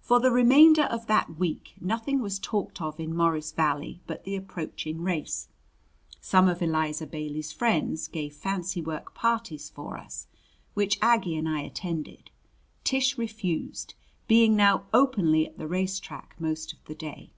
For 0.00 0.20
the 0.20 0.30
remainder 0.30 0.84
of 0.84 1.08
that 1.08 1.36
week 1.36 1.74
nothing 1.80 2.22
was 2.22 2.38
talked 2.38 2.80
of 2.80 3.00
in 3.00 3.12
Morris 3.12 3.50
Valley 3.50 3.98
but 4.06 4.22
the 4.22 4.36
approaching 4.36 5.02
race. 5.02 5.48
Some 6.20 6.46
of 6.48 6.62
Eliza 6.62 7.08
Bailey's 7.08 7.50
friends 7.50 8.06
gave 8.06 8.36
fancy 8.36 8.80
work 8.80 9.14
parties 9.14 9.68
for 9.68 9.96
us, 9.98 10.28
which 10.74 10.96
Aggie 11.02 11.36
and 11.36 11.48
I 11.48 11.62
attended. 11.62 12.30
Tish 12.84 13.18
refused, 13.18 13.94
being 14.28 14.54
now 14.54 14.84
openly 14.94 15.44
at 15.46 15.58
the 15.58 15.66
race 15.66 15.98
track 15.98 16.36
most 16.38 16.72
of 16.72 16.84
the 16.84 16.94
day. 16.94 17.32